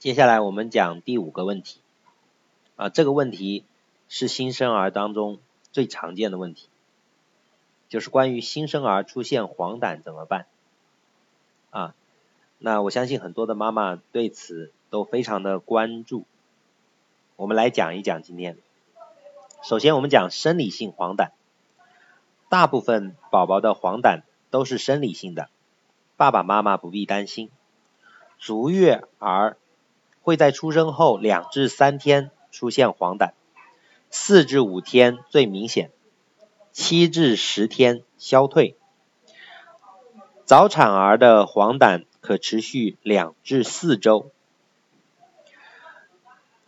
[0.00, 1.78] 接下来我们讲第五个问题，
[2.76, 3.66] 啊，这个问题
[4.08, 5.40] 是新生儿当中
[5.72, 6.70] 最常见的问题，
[7.90, 10.46] 就是关于新生儿出现黄疸怎么办？
[11.68, 11.94] 啊，
[12.56, 16.24] 那我相信很多的妈妈对此都非常的关注，
[17.36, 18.56] 我们来讲一讲今天。
[19.62, 21.28] 首先我们讲生理性黄疸，
[22.48, 25.50] 大部分宝宝的黄疸都是生理性的，
[26.16, 27.50] 爸爸妈妈不必担心，
[28.38, 29.58] 足月儿。
[30.22, 33.32] 会在出生后两至三天出现黄疸，
[34.10, 35.90] 四至五天最明显，
[36.72, 38.76] 七至十天消退。
[40.44, 44.30] 早产儿的黄疸可持续两至四周。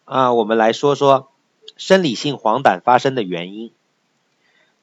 [0.04, 1.30] 啊，我们来说说
[1.76, 3.72] 生理性黄疸发生的原因。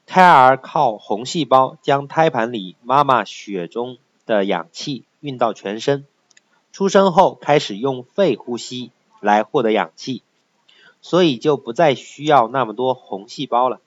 [0.06, 6.04] 胎儿靠红细胞将胎盘里妈妈血中的氧气运到全身。
[6.72, 10.22] 出生后开始用肺呼吸来获得氧气，
[11.02, 13.80] 所以就不再需要那么多红细胞了。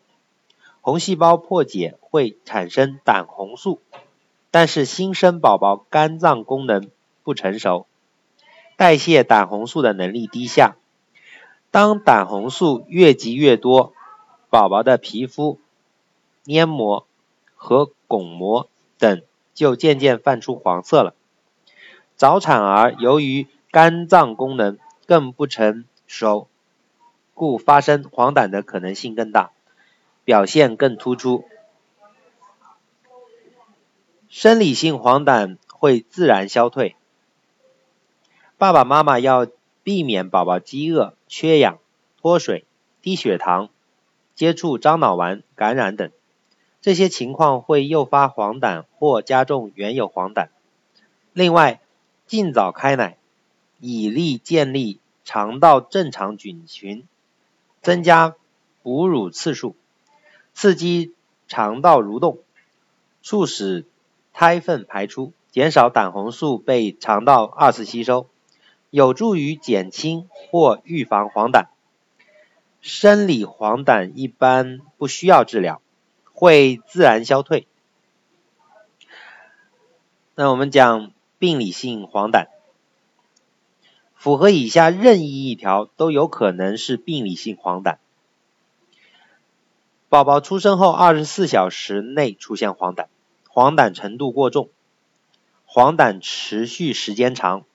[0.81, 3.79] 红细胞破解会产生胆红素，
[4.51, 6.89] 但是新生宝宝肝脏功能
[7.23, 7.87] 不成熟，
[8.75, 10.75] 代谢胆红素的能力低下。
[11.71, 13.93] 当胆红素越积越多，
[14.49, 15.57] 宝宝的皮肤、
[16.43, 17.07] 黏膜
[17.55, 18.67] 和巩膜
[18.99, 21.15] 等就渐渐泛出黄色了。
[22.23, 26.47] 早产儿由于肝脏功能更不成熟，
[27.33, 29.51] 故发生黄疸的可能性更大，
[30.23, 31.43] 表现更突出。
[34.29, 36.95] 生理性黄疸会自然消退，
[38.57, 39.45] 爸爸妈妈要
[39.83, 41.77] 避免宝宝饥饿、缺氧、
[42.21, 42.63] 脱水、
[43.01, 43.67] 低血糖、
[44.33, 46.09] 接触樟脑丸感染等，
[46.79, 50.47] 这些情况会诱发黄疸或加重原有黄疸。
[51.33, 51.81] 另外，
[52.25, 53.17] 尽早开奶，
[53.79, 57.05] 以利建立肠道正常菌群，
[57.81, 58.35] 增加
[58.81, 59.75] 哺乳次数，
[60.53, 61.13] 刺激
[61.47, 62.39] 肠道蠕动，
[63.21, 63.85] 促使
[64.31, 68.27] 胎粪排出，减少胆红素被肠道二次吸收，
[68.89, 71.67] 有助于减轻或预防黄疸。
[72.81, 75.81] 生理黄疸一般不需要治疗，
[76.33, 77.67] 会自然消退。
[80.35, 81.11] 那我们讲。
[81.43, 82.47] 病理性黄疸，
[84.15, 87.97] 符合以下任意一条都有可能是病理性黄疸。
[90.07, 93.07] 宝宝出生后二十四小时内出现黄疸，
[93.49, 94.69] 黄疸程度过重，
[95.65, 97.65] 黄疸持续时间长，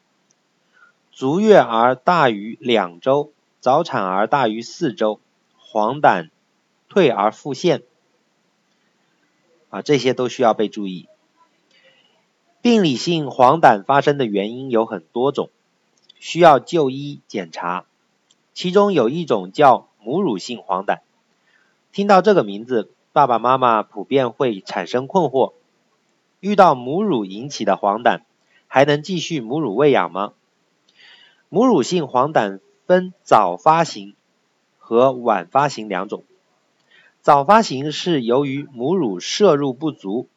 [1.12, 5.20] 足月儿大于两周，早产儿大于四周，
[5.58, 6.30] 黄疸
[6.88, 7.82] 退而复现，
[9.68, 11.06] 啊，这些都需要被注意。
[12.68, 15.48] 病理性黄疸发生的原因有很多种，
[16.20, 17.86] 需要就医检查。
[18.52, 20.98] 其中有一种叫母乳性黄疸，
[21.92, 25.54] 听到这个名字，爸爸妈妈普遍会产生困惑：
[26.40, 28.20] 遇到母乳引起的黄疸，
[28.66, 30.34] 还能继续母乳喂养吗？
[31.48, 34.14] 母乳性黄疸分早发型
[34.76, 36.22] 和晚发型两种。
[37.22, 40.28] 早发型是由于母乳摄入不足。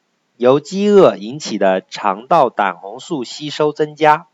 [0.41, 4.25] 由饥饿引起的肠道胆红素吸收增加，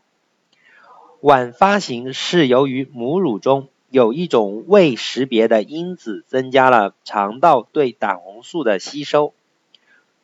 [1.20, 9.34] 晚发型是由于母乳中有一种未识别的因子增加了肠道对胆红素的吸收。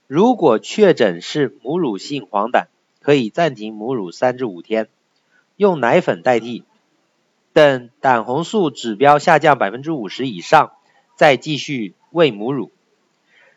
[0.06, 2.64] 如果确诊是母乳性黄疸，
[3.02, 4.88] 可以暂停母乳三至五天，
[5.56, 6.64] 用奶粉代替，
[7.52, 10.72] 等胆红素指标下降百分之五十以上，
[11.14, 12.72] 再继续喂母乳，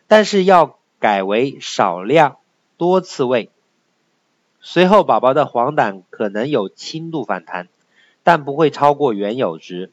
[0.10, 0.77] 但是要。
[1.00, 2.38] 改为少量
[2.78, 3.50] 多次喂，
[4.60, 7.68] 随后宝宝的黄疸可能有轻度反弹，
[8.24, 9.92] 但不会超过原有值，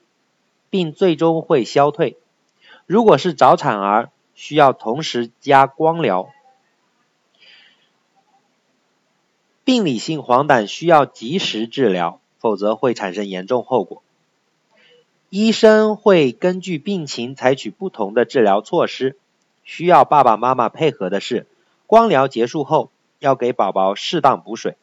[0.70, 2.16] 并最终会消退。
[2.86, 6.28] 如果是早产儿，需要同时加光疗。
[9.64, 14.02] 病理性黄疸需要及时治疗，否则会产生严重后果。
[15.30, 19.16] 医生会根据病情采取不同的治疗措施。
[19.64, 21.46] 需要爸爸妈妈配合的是，
[21.86, 24.76] 光疗结束后要给宝宝适当补水，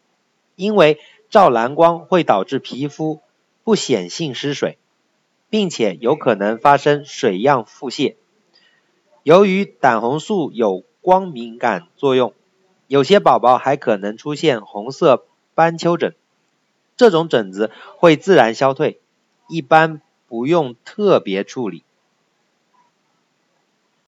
[0.55, 0.99] 因为
[1.29, 3.21] 照蓝光会导致皮肤
[3.63, 4.77] 不显性失水，
[5.49, 8.15] 并且有可能发生水样腹泻。
[9.23, 12.33] 由于胆红素有光敏感作用，
[12.87, 16.15] 有些宝宝还可能出现红色斑丘疹，
[16.97, 18.99] 这种疹子会自然消退，
[19.47, 21.83] 一般不用特别处理。